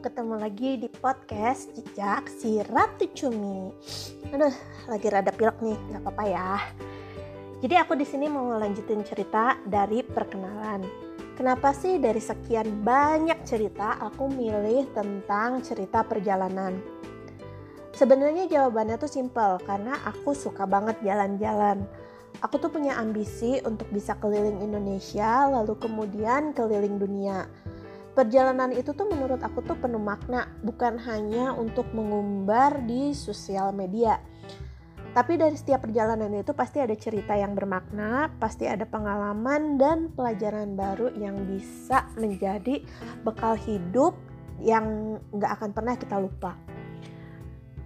[0.00, 3.68] ketemu lagi di podcast Jejak si Ratu Cumi.
[4.32, 4.56] Aduh,
[4.88, 6.56] lagi rada pilek nih, nggak apa-apa ya.
[7.60, 10.88] Jadi aku di sini mau ngelanjutin cerita dari perkenalan.
[11.36, 16.80] Kenapa sih dari sekian banyak cerita aku milih tentang cerita perjalanan?
[17.92, 21.84] Sebenarnya jawabannya tuh simple karena aku suka banget jalan-jalan.
[22.40, 27.44] Aku tuh punya ambisi untuk bisa keliling Indonesia, lalu kemudian keliling dunia
[28.12, 34.18] perjalanan itu tuh menurut aku tuh penuh makna bukan hanya untuk mengumbar di sosial media
[35.10, 40.78] tapi dari setiap perjalanan itu pasti ada cerita yang bermakna, pasti ada pengalaman dan pelajaran
[40.78, 42.78] baru yang bisa menjadi
[43.26, 44.14] bekal hidup
[44.62, 46.54] yang nggak akan pernah kita lupa.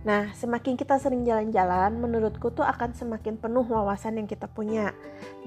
[0.05, 4.93] Nah, semakin kita sering jalan-jalan, menurutku tuh akan semakin penuh wawasan yang kita punya.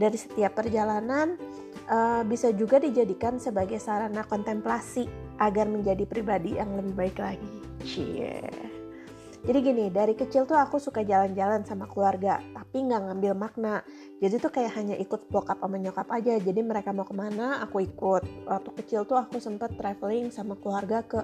[0.01, 1.37] Dari setiap perjalanan,
[1.85, 5.05] uh, bisa juga dijadikan sebagai sarana kontemplasi
[5.37, 7.53] agar menjadi pribadi yang lebih baik lagi.
[7.85, 8.49] Cie.
[9.45, 13.85] Jadi gini, dari kecil tuh aku suka jalan-jalan sama keluarga, tapi nggak ngambil makna.
[14.17, 16.35] Jadi tuh kayak hanya ikut bokap sama nyokap aja.
[16.41, 18.25] Jadi mereka mau ke mana, aku ikut.
[18.49, 21.21] Waktu kecil tuh aku sempet traveling sama keluarga ke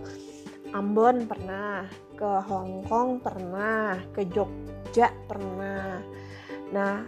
[0.74, 1.86] Ambon pernah,
[2.24, 6.00] ke Hong Kong pernah, ke Jogja pernah.
[6.72, 7.04] Nah,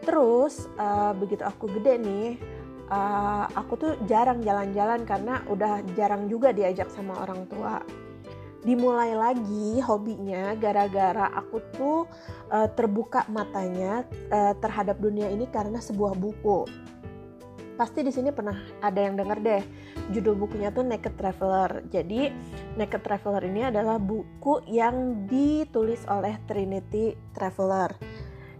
[0.00, 2.40] terus uh, begitu aku gede nih,
[2.88, 7.84] uh, aku tuh jarang jalan-jalan karena udah jarang juga diajak sama orang tua.
[8.64, 11.98] Dimulai lagi hobinya gara-gara aku tuh
[12.48, 16.64] uh, terbuka matanya uh, terhadap dunia ini karena sebuah buku
[17.78, 19.62] pasti di sini pernah ada yang denger deh
[20.10, 21.86] judul bukunya tuh Naked Traveler.
[21.86, 22.26] Jadi
[22.74, 27.94] Naked Traveler ini adalah buku yang ditulis oleh Trinity Traveler.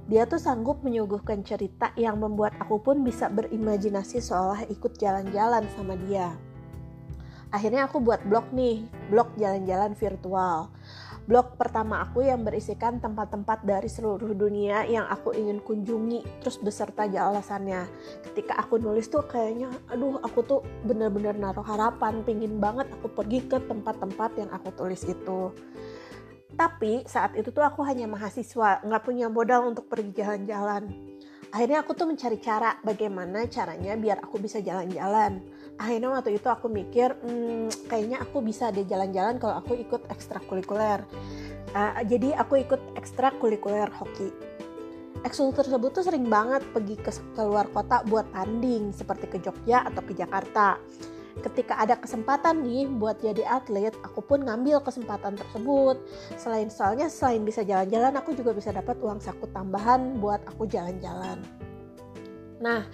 [0.08, 5.98] Dia tuh sanggup menyuguhkan cerita yang membuat aku pun bisa berimajinasi seolah ikut jalan-jalan sama
[6.06, 6.33] dia.
[7.50, 10.72] Akhirnya aku buat blog nih, blog jalan-jalan virtual
[11.28, 17.05] blog pertama aku yang berisikan tempat-tempat dari seluruh dunia yang aku ingin kunjungi terus beserta
[17.05, 17.84] alasannya.
[18.24, 23.44] Ketika aku nulis tuh kayaknya aduh aku tuh bener-bener naruh harapan pingin banget aku pergi
[23.44, 25.52] ke tempat-tempat yang aku tulis itu.
[26.56, 30.89] Tapi saat itu tuh aku hanya mahasiswa nggak punya modal untuk pergi jalan-jalan.
[31.52, 35.45] Akhirnya aku tuh mencari cara bagaimana caranya biar aku bisa jalan-jalan
[35.78, 41.06] akhirnya waktu itu aku mikir hmm, kayaknya aku bisa deh jalan-jalan kalau aku ikut ekstrakurikuler
[41.72, 44.34] uh, jadi aku ikut ekstrakurikuler hoki
[45.22, 50.02] ekskul tersebut tuh sering banget pergi ke keluar kota buat tanding seperti ke Jogja atau
[50.02, 50.78] ke Jakarta
[51.39, 56.02] ketika ada kesempatan nih buat jadi atlet, aku pun ngambil kesempatan tersebut.
[56.34, 61.39] Selain soalnya selain bisa jalan-jalan, aku juga bisa dapat uang saku tambahan buat aku jalan-jalan.
[62.58, 62.90] Nah,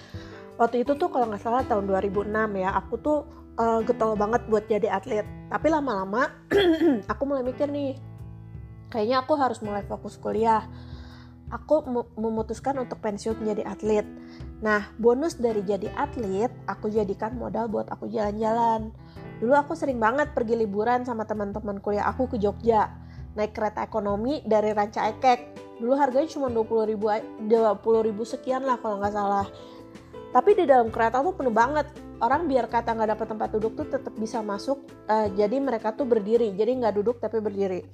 [0.54, 3.18] waktu itu tuh kalau nggak salah tahun 2006 ya aku tuh
[3.58, 5.26] uh, getol banget buat jadi atlet.
[5.50, 6.30] Tapi lama-lama
[7.12, 7.98] aku mulai mikir nih
[8.90, 10.66] kayaknya aku harus mulai fokus kuliah.
[11.52, 11.84] Aku
[12.18, 14.06] memutuskan untuk pensiun menjadi atlet.
[14.64, 18.90] Nah bonus dari jadi atlet aku jadikan modal buat aku jalan-jalan.
[19.38, 22.90] Dulu aku sering banget pergi liburan sama teman-teman kuliah aku ke Jogja.
[23.34, 25.62] Naik kereta ekonomi dari Ranca Ekek.
[25.82, 27.50] Dulu harganya cuma 20 ribu 20
[28.08, 29.46] ribu sekian lah kalau nggak salah
[30.34, 31.86] tapi di dalam kereta tuh penuh banget.
[32.18, 36.10] Orang biar kata nggak dapat tempat duduk tuh tetap bisa masuk uh, jadi mereka tuh
[36.10, 36.50] berdiri.
[36.58, 37.86] Jadi nggak duduk tapi berdiri.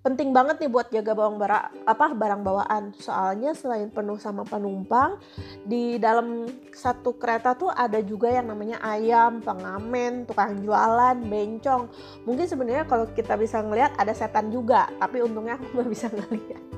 [0.00, 2.96] Penting banget nih buat jaga bawang bara apa barang bawaan.
[2.96, 5.20] Soalnya selain penuh sama penumpang
[5.68, 11.92] di dalam satu kereta tuh ada juga yang namanya ayam pengamen tukang jualan bencong.
[12.24, 16.77] Mungkin sebenarnya kalau kita bisa ngelihat ada setan juga tapi untungnya aku nggak bisa ngeliat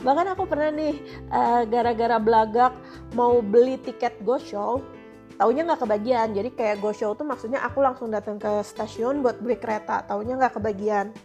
[0.00, 0.96] bahkan aku pernah nih
[1.28, 2.72] uh, gara-gara belagak
[3.12, 4.80] mau beli tiket go show
[5.40, 6.36] taunya nggak kebagian.
[6.36, 10.36] Jadi kayak go show tuh maksudnya aku langsung datang ke stasiun buat beli kereta taunya
[10.36, 11.16] nggak kebagian.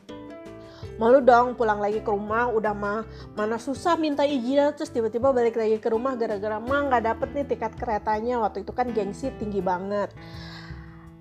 [0.96, 3.04] Malu dong pulang lagi ke rumah udah mah
[3.36, 4.72] mana susah minta izin.
[4.80, 8.40] Terus tiba-tiba balik lagi ke rumah gara-gara mah nggak dapet nih tiket keretanya.
[8.40, 10.16] Waktu itu kan gengsi tinggi banget.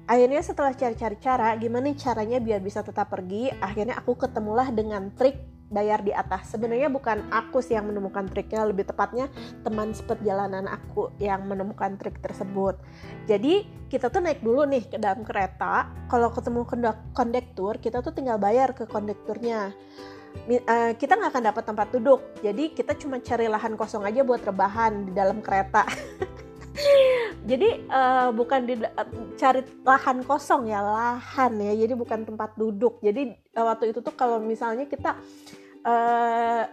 [0.06, 5.53] Akhirnya setelah cari-cari cara gimana caranya biar bisa tetap pergi akhirnya aku ketemulah dengan trik
[5.72, 6.52] bayar di atas.
[6.52, 9.28] Sebenarnya bukan aku sih yang menemukan triknya, lebih tepatnya
[9.64, 12.76] teman seperjalanan aku yang menemukan trik tersebut.
[13.28, 15.90] Jadi kita tuh naik dulu nih ke dalam kereta.
[16.10, 16.66] Kalau ketemu
[17.14, 19.72] kondektur, kita tuh tinggal bayar ke kondekturnya.
[20.44, 24.42] Uh, kita nggak akan dapat tempat duduk, jadi kita cuma cari lahan kosong aja buat
[24.42, 25.86] rebahan di dalam kereta.
[27.50, 29.08] jadi uh, bukan di uh,
[29.38, 34.42] cari lahan kosong ya lahan ya jadi bukan tempat duduk jadi waktu itu tuh kalau
[34.42, 35.14] misalnya kita
[35.86, 36.64] uh,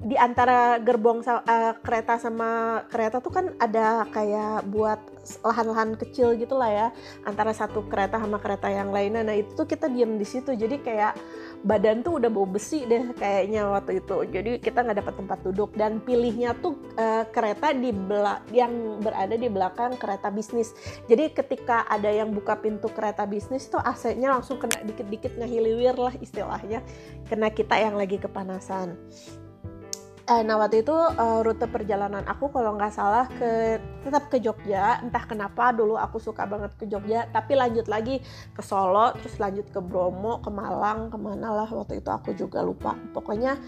[0.00, 5.00] di antara gerbong uh, kereta sama kereta tuh kan ada kayak buat
[5.44, 6.86] lahan-lahan kecil gitu lah ya
[7.24, 9.24] antara satu kereta sama kereta yang lainnya.
[9.24, 10.52] Nah itu tuh kita diem di situ.
[10.56, 11.16] Jadi kayak
[11.60, 14.16] badan tuh udah bau besi deh kayaknya waktu itu.
[14.28, 15.70] Jadi kita nggak dapat tempat duduk.
[15.76, 20.72] Dan pilihnya tuh uh, kereta di belak yang berada di belakang kereta bisnis.
[21.06, 26.14] Jadi ketika ada yang buka pintu kereta bisnis tuh AC-nya langsung kena dikit-dikit ngehiliwir lah
[26.20, 26.80] istilahnya.
[27.28, 28.96] Kena kita yang lagi kepanasan
[30.30, 35.02] uh, nah waktu itu uh, rute perjalanan aku kalau nggak salah ke tetap ke Jogja.
[35.02, 37.26] Entah kenapa dulu aku suka banget ke Jogja.
[37.34, 38.22] Tapi lanjut lagi
[38.54, 41.68] ke Solo terus lanjut ke Bromo ke Malang ke mana lah.
[41.68, 42.94] Waktu itu aku juga lupa.
[43.10, 43.58] Pokoknya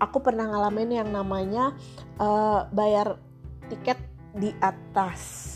[0.00, 1.76] aku pernah ngalamin yang namanya
[2.16, 3.20] uh, bayar
[3.68, 4.00] tiket
[4.32, 5.46] di atas.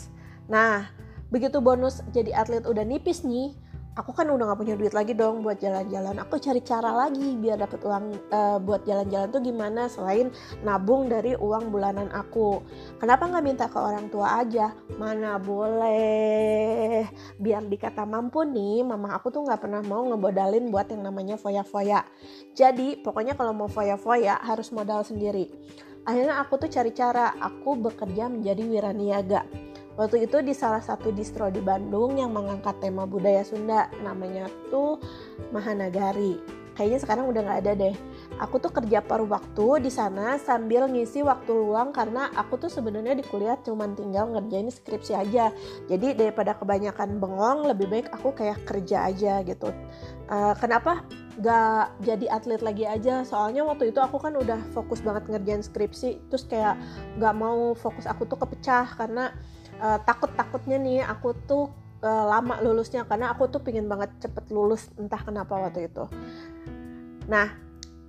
[0.47, 0.93] Nah
[1.33, 3.64] begitu bonus jadi atlet udah nipis nih
[3.95, 6.19] aku kan udah gak punya duit lagi dong buat jalan-jalan.
[6.27, 10.35] Aku cari cara lagi biar dapat uang uh, buat jalan-jalan tuh gimana selain
[10.67, 12.59] nabung dari uang bulanan aku.
[12.99, 14.75] Kenapa nggak minta ke orang tua aja?
[14.99, 17.07] Mana boleh?
[17.39, 22.03] Biar dikata mampu nih mama aku tuh nggak pernah mau ngebodalin buat yang namanya foya-foya.
[22.59, 25.51] Jadi pokoknya kalau mau foya-foya harus modal sendiri.
[26.05, 27.33] Akhirnya aku tuh cari cara.
[27.41, 33.07] Aku bekerja menjadi wiraniaga Waktu itu di salah satu distro di Bandung yang mengangkat tema
[33.07, 34.99] budaya Sunda, namanya tuh
[35.55, 36.43] Mahanagari.
[36.75, 37.95] Kayaknya sekarang udah nggak ada deh.
[38.43, 43.15] Aku tuh kerja paruh waktu di sana sambil ngisi waktu luang karena aku tuh sebenarnya
[43.15, 45.55] di kuliah cuman tinggal ngerjain skripsi aja.
[45.87, 49.71] Jadi daripada kebanyakan bengong, lebih baik aku kayak kerja aja gitu.
[50.27, 51.07] Uh, kenapa
[51.39, 56.31] gak jadi atlet lagi aja soalnya waktu itu aku kan udah fokus banget ngerjain skripsi
[56.31, 56.79] terus kayak
[57.19, 59.35] gak mau fokus aku tuh kepecah karena
[59.81, 61.71] uh, takut-takutnya nih aku tuh
[62.05, 66.05] uh, lama lulusnya karena aku tuh pingin banget cepet lulus entah kenapa waktu itu.
[67.31, 67.65] Nah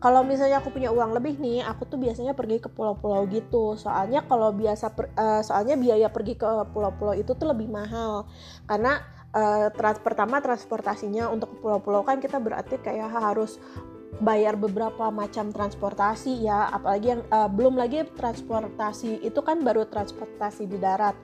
[0.05, 3.73] kalau misalnya aku punya uang lebih nih, aku tuh biasanya pergi ke pulau-pulau gitu.
[3.73, 8.29] Soalnya kalau biasa, per, uh, soalnya biaya pergi ke pulau-pulau itu tuh lebih mahal.
[8.69, 9.01] Karena
[9.33, 13.57] uh, trans pertama transportasinya untuk pulau-pulau kan kita berarti kayak harus
[14.23, 20.67] bayar beberapa macam transportasi ya apalagi yang uh, belum lagi transportasi itu kan baru transportasi
[20.69, 21.15] di darat.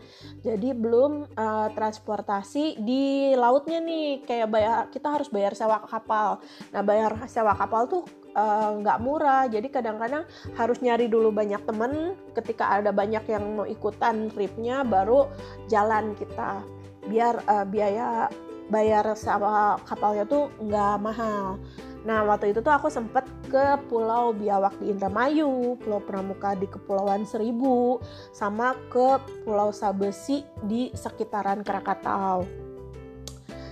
[0.43, 6.43] Jadi belum uh, transportasi di lautnya nih kayak bayar kita harus bayar sewa kapal.
[6.75, 9.43] Nah bayar sewa kapal tuh eh, nggak uh, murah.
[9.47, 12.15] Jadi kadang-kadang harus nyari dulu banyak temen.
[12.35, 15.31] Ketika ada banyak yang mau ikutan tripnya baru
[15.71, 16.63] jalan kita.
[17.07, 18.27] Biar uh, biaya
[18.71, 21.59] bayar sewa kapalnya tuh nggak mahal
[22.01, 27.29] Nah waktu itu tuh aku sempet ke Pulau Biawak di Indramayu, Pulau Pramuka di Kepulauan
[27.29, 28.01] Seribu,
[28.33, 32.45] sama ke Pulau Sabesi di sekitaran Krakatau.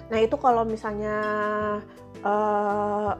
[0.09, 1.17] Nah itu kalau misalnya
[2.21, 3.13] uh,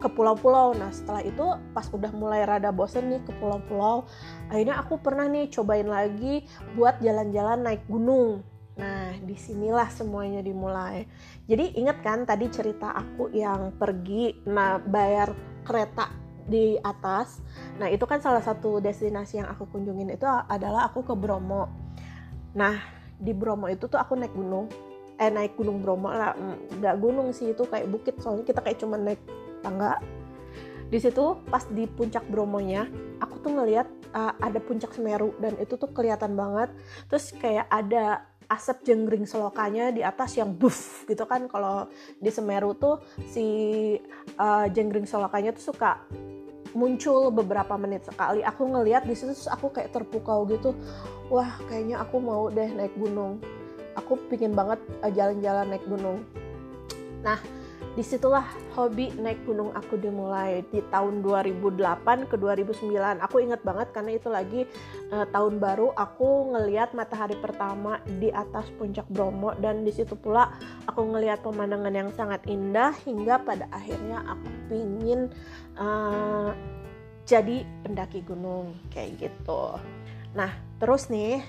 [0.00, 0.72] ke pulau-pulau.
[0.72, 1.44] Nah setelah itu
[1.76, 4.08] pas udah mulai rada bosen nih ke pulau-pulau,
[4.48, 6.42] akhirnya aku pernah nih cobain lagi
[6.74, 8.40] buat jalan-jalan naik gunung.
[8.78, 11.04] Nah, di sinilah semuanya dimulai.
[11.50, 15.34] Jadi inget kan tadi cerita aku yang pergi nah bayar
[15.66, 16.10] kereta
[16.46, 17.42] di atas.
[17.78, 21.66] Nah, itu kan salah satu destinasi yang aku kunjungin itu adalah aku ke Bromo.
[22.54, 22.78] Nah,
[23.20, 24.66] di Bromo itu tuh aku naik gunung.
[25.20, 28.80] Eh naik gunung Bromo lah, mm, nggak gunung sih itu kayak bukit soalnya kita kayak
[28.80, 29.20] cuma naik
[29.60, 30.00] tangga.
[30.90, 32.88] Di situ pas di puncak Bromonya,
[33.22, 36.72] aku tuh ngeliat uh, ada puncak Semeru dan itu tuh kelihatan banget.
[37.06, 41.46] Terus kayak ada asap jenggring selokanya di atas yang buff gitu kan.
[41.46, 41.86] Kalau
[42.18, 42.98] di Semeru tuh
[43.30, 43.46] si
[44.36, 46.02] uh, jenggring selokanya tuh suka
[46.74, 48.42] muncul beberapa menit sekali.
[48.42, 50.74] Aku ngeliat di situ aku kayak terpukau gitu.
[51.30, 53.38] Wah kayaknya aku mau deh naik gunung.
[53.94, 56.26] Aku pingin banget uh, jalan-jalan naik gunung.
[57.22, 57.38] Nah
[57.98, 58.46] di situlah
[58.78, 60.62] hobi naik gunung aku dimulai.
[60.70, 64.62] Di tahun 2008 ke 2009 aku inget banget karena itu lagi
[65.10, 70.54] uh, tahun baru aku ngeliat matahari pertama di atas puncak Bromo dan di situ pula
[70.86, 75.20] aku ngeliat pemandangan yang sangat indah hingga pada akhirnya aku pingin
[75.74, 76.54] uh,
[77.26, 79.78] jadi pendaki gunung kayak gitu.
[80.38, 81.42] Nah terus nih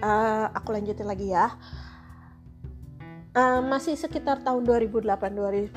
[0.00, 1.52] uh, aku lanjutin lagi ya
[3.34, 5.04] uh, masih sekitar tahun 2008,
[5.74, 5.76] 2009,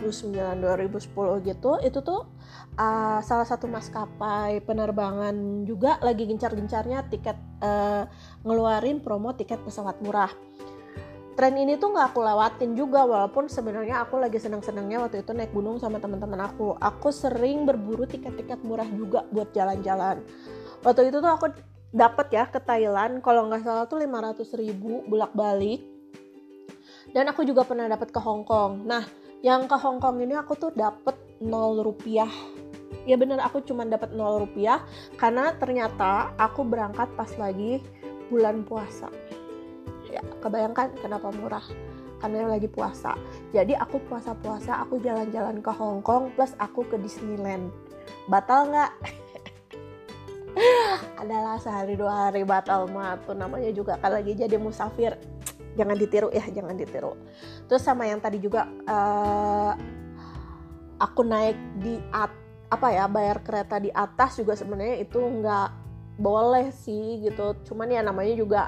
[0.61, 2.29] 2010 gitu itu tuh
[2.77, 8.05] uh, salah satu maskapai penerbangan juga lagi gencar-gencarnya tiket uh,
[8.45, 10.31] ngeluarin promo tiket pesawat murah.
[11.37, 15.53] Tren ini tuh nggak aku lewatin juga walaupun sebenarnya aku lagi seneng-senengnya waktu itu naik
[15.53, 16.73] gunung sama teman-teman aku.
[16.81, 20.25] Aku sering berburu tiket-tiket murah juga buat jalan-jalan.
[20.81, 21.53] Waktu itu tuh aku
[21.93, 25.96] dapat ya ke Thailand kalau nggak salah tuh 500 ribu bolak-balik
[27.17, 28.85] dan aku juga pernah dapat ke Hong Kong.
[28.85, 29.01] Nah
[29.41, 32.29] yang ke Hong Kong ini aku tuh dapat 0 rupiah.
[33.09, 34.85] Ya bener aku cuma dapat 0 rupiah
[35.17, 37.81] karena ternyata aku berangkat pas lagi
[38.29, 39.09] bulan puasa.
[40.13, 41.65] Ya kebayangkan kenapa murah?
[42.21, 43.17] Karena lagi puasa.
[43.49, 47.73] Jadi aku puasa-puasa aku jalan-jalan ke Hong Kong plus aku ke Disneyland.
[48.29, 48.93] Batal nggak?
[51.25, 53.17] Adalah sehari dua hari batal mah.
[53.25, 55.17] Tuh namanya juga kalau lagi jadi musafir
[55.77, 57.13] jangan ditiru ya jangan ditiru.
[57.69, 59.77] Terus sama yang tadi juga uh,
[60.97, 62.33] aku naik di at
[62.67, 65.69] apa ya bayar kereta di atas juga sebenarnya itu nggak
[66.17, 67.53] boleh sih gitu.
[67.63, 68.61] Cuman ya namanya juga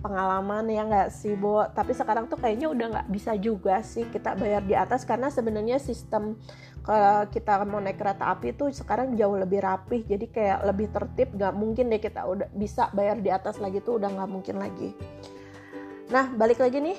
[0.00, 1.62] pengalaman ya nggak sih Bo?
[1.70, 5.78] Tapi sekarang tuh kayaknya udah nggak bisa juga sih kita bayar di atas karena sebenarnya
[5.78, 6.40] sistem
[6.84, 10.02] kalau kita mau naik kereta api tuh sekarang jauh lebih rapih.
[10.02, 14.00] Jadi kayak lebih tertib nggak mungkin deh kita udah bisa bayar di atas lagi tuh
[14.00, 14.90] udah nggak mungkin lagi
[16.12, 16.98] nah balik lagi nih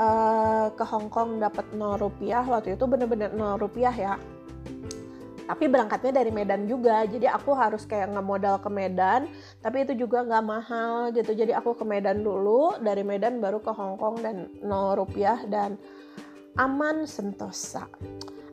[0.00, 2.44] uh, ke Hong Kong dapat 0 rupiah.
[2.44, 4.14] Waktu itu bener-bener 0 rupiah ya.
[5.46, 7.06] Tapi berangkatnya dari Medan juga.
[7.06, 9.30] Jadi aku harus kayak ngemodal ke Medan.
[9.62, 11.32] Tapi itu juga nggak mahal gitu.
[11.32, 15.38] Jadi aku ke Medan dulu dari Medan baru ke Hong Kong dan 0 rupiah.
[15.46, 15.78] Dan
[16.58, 17.86] aman sentosa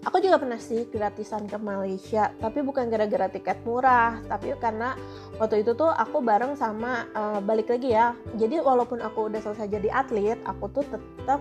[0.04, 4.96] aku juga pernah sih gratisan ke Malaysia tapi bukan gara-gara tiket murah tapi karena
[5.40, 9.72] waktu itu tuh aku bareng sama uh, balik lagi ya jadi walaupun aku udah selesai
[9.72, 11.40] jadi atlet aku tuh tetap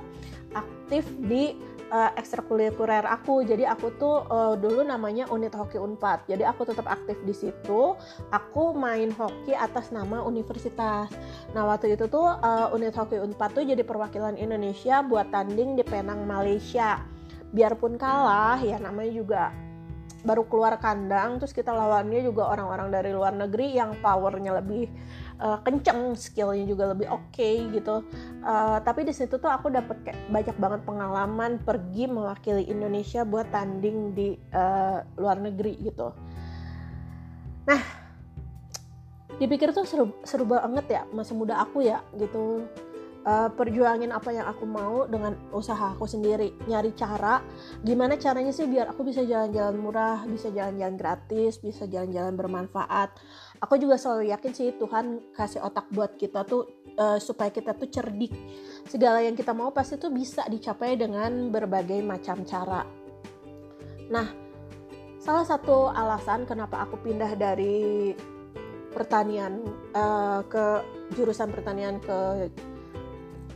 [0.54, 1.57] aktif di
[1.92, 3.45] uh, ekstrakurikuler aku.
[3.45, 6.25] Jadi aku tuh uh, dulu namanya unit hoki Unpad.
[6.26, 7.95] Jadi aku tetap aktif di situ.
[8.33, 11.12] Aku main hoki atas nama universitas.
[11.52, 15.85] Nah waktu itu tuh uh, unit hoki Unpad tuh jadi perwakilan Indonesia buat tanding di
[15.85, 17.04] Penang Malaysia.
[17.52, 19.42] Biarpun kalah ya namanya juga
[20.23, 24.87] baru keluar kandang terus kita lawannya juga orang-orang dari luar negeri yang powernya lebih
[25.42, 28.06] uh, kenceng skillnya juga lebih oke okay, gitu.
[28.47, 33.50] Uh, tapi di situ tuh aku dapat kayak banyak banget pengalaman pergi mewakili Indonesia buat
[33.50, 36.14] tanding di uh, luar negeri gitu.
[37.66, 37.82] Nah
[39.42, 42.62] dipikir tuh seru seru banget ya masa muda aku ya gitu
[43.26, 46.55] uh, perjuangin apa yang aku mau dengan usaha aku sendiri.
[46.67, 47.43] Nyari cara
[47.83, 53.14] gimana caranya sih biar aku bisa jalan-jalan murah bisa jalan-jalan gratis bisa jalan-jalan bermanfaat.
[53.62, 56.67] Aku juga selalu yakin sih Tuhan kasih otak buat kita tuh
[56.99, 58.35] uh, supaya kita tuh cerdik.
[58.91, 62.83] Segala yang kita mau pasti tuh bisa dicapai dengan berbagai macam cara.
[64.11, 64.29] Nah
[65.23, 68.11] salah satu alasan kenapa aku pindah dari
[68.93, 69.64] pertanian
[69.97, 70.85] uh, ke
[71.17, 72.50] jurusan pertanian ke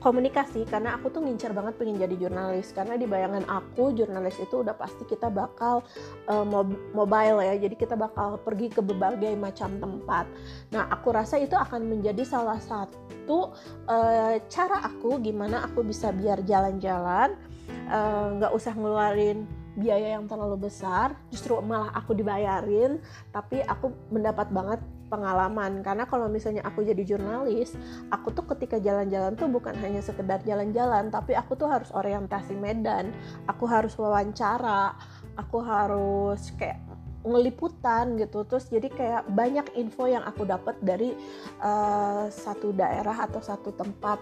[0.07, 2.71] komunikasi karena aku tuh ngincer banget pengen jadi jurnalis.
[2.71, 5.83] Karena di bayangan aku jurnalis itu udah pasti kita bakal
[6.31, 7.59] uh, mob mobile ya.
[7.59, 10.31] Jadi kita bakal pergi ke berbagai macam tempat.
[10.71, 13.51] Nah aku rasa itu akan menjadi salah satu
[13.91, 17.35] uh, cara aku gimana aku bisa biar jalan-jalan
[17.67, 19.43] eh, nggak uh, usah ngeluarin
[19.75, 21.19] biaya yang terlalu besar.
[21.35, 23.03] Justru malah aku dibayarin
[23.35, 24.79] tapi aku mendapat banget
[25.17, 25.81] pengalaman.
[25.81, 27.73] Karena kalau misalnya aku jadi jurnalis
[28.13, 33.17] aku tuh ketika jalan-jalan tuh bukan hanya sekedar jalan-jalan tapi aku tuh harus orientasi medan.
[33.49, 34.93] Aku harus wawancara
[35.37, 36.81] aku harus kayak
[37.27, 38.47] ngeliputan gitu.
[38.49, 41.13] Terus jadi kayak banyak info yang aku dapat dari
[41.61, 44.19] uh, satu daerah atau satu tempat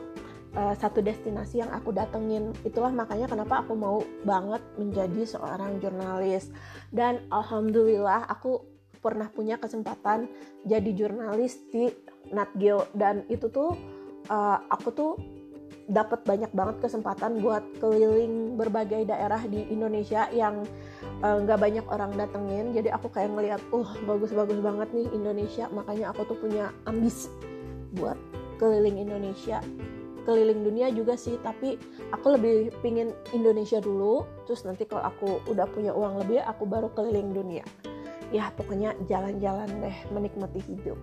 [0.56, 2.56] uh, satu destinasi yang aku datengin.
[2.66, 6.48] Itulah makanya kenapa aku mau banget menjadi seorang jurnalis.
[6.90, 8.73] Dan alhamdulillah aku
[9.04, 10.24] pernah punya kesempatan
[10.64, 11.92] jadi jurnalis di
[12.32, 12.88] Nat Geo.
[12.96, 13.76] Dan itu tuh
[14.32, 15.12] uh, aku tuh
[15.84, 20.64] dapat banyak banget kesempatan buat keliling berbagai daerah di Indonesia yang
[21.20, 22.72] eh, nggak uh, banyak orang datengin.
[22.72, 25.68] Jadi aku kayak ngeliat uh bagus-bagus banget nih Indonesia.
[25.68, 27.28] Makanya aku tuh punya ambisi
[28.00, 28.16] buat
[28.56, 29.60] keliling Indonesia.
[30.24, 31.76] Keliling dunia juga sih tapi
[32.08, 34.24] aku lebih pingin Indonesia dulu.
[34.48, 37.64] Terus nanti kalau aku udah punya uang lebih aku baru keliling dunia
[38.34, 40.98] ya pokoknya jalan-jalan deh menikmati hidup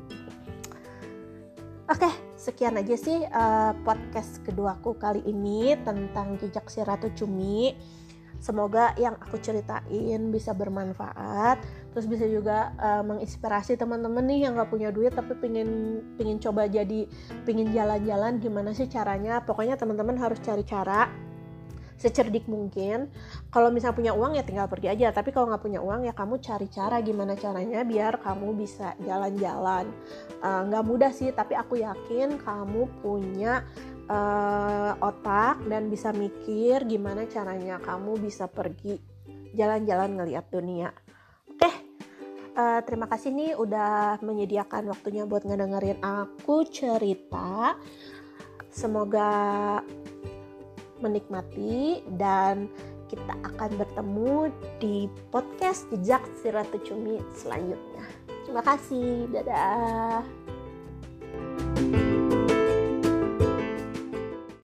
[1.92, 2.08] Oke,
[2.40, 7.76] sekian aja sih uh, podcast keduaku kali ini tentang jejak si Ratu Cumi.
[8.40, 11.60] Semoga yang aku ceritain bisa bermanfaat,
[11.92, 16.72] terus bisa juga uh, menginspirasi teman-teman nih yang gak punya duit tapi pingin pingin coba
[16.72, 17.12] jadi
[17.44, 19.44] pingin jalan-jalan gimana sih caranya.
[19.44, 21.12] Pokoknya teman-teman harus cari cara
[22.02, 23.14] secerdik mungkin.
[23.54, 25.14] Kalau misalnya punya uang ya tinggal pergi aja.
[25.14, 29.94] Tapi kalau nggak punya uang ya kamu cari cara gimana caranya biar kamu bisa jalan-jalan.
[30.42, 33.62] Uh, nggak mudah sih tapi aku yakin kamu punya
[34.10, 38.98] uh, otak dan bisa mikir gimana caranya kamu bisa pergi
[39.54, 40.90] jalan-jalan ngeliat dunia.
[41.46, 41.92] Oke
[42.56, 47.76] uh, terima kasih nih udah menyediakan waktunya buat ngedengerin aku cerita.
[48.72, 49.30] Semoga
[51.02, 52.70] menikmati dan
[53.12, 58.06] kita akan bertemu di podcast Jejak Si Ratu Cumi selanjutnya.
[58.48, 59.28] Terima kasih.
[59.36, 60.51] Dadah.